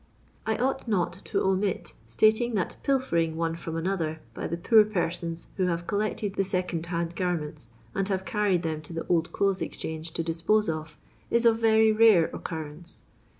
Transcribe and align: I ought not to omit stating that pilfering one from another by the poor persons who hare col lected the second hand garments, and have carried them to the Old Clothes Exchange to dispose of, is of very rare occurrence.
I 0.47 0.55
ought 0.57 0.87
not 0.87 1.13
to 1.25 1.43
omit 1.43 1.93
stating 2.07 2.55
that 2.55 2.75
pilfering 2.81 3.35
one 3.37 3.55
from 3.55 3.75
another 3.77 4.19
by 4.33 4.47
the 4.47 4.57
poor 4.57 4.83
persons 4.83 5.49
who 5.57 5.67
hare 5.67 5.77
col 5.77 5.99
lected 5.99 6.33
the 6.33 6.43
second 6.43 6.87
hand 6.87 7.15
garments, 7.15 7.69
and 7.93 8.09
have 8.09 8.25
carried 8.25 8.63
them 8.63 8.81
to 8.81 8.93
the 8.93 9.05
Old 9.05 9.31
Clothes 9.31 9.61
Exchange 9.61 10.09
to 10.13 10.23
dispose 10.23 10.67
of, 10.69 10.97
is 11.29 11.45
of 11.45 11.59
very 11.59 11.91
rare 11.91 12.31
occurrence. 12.33 13.03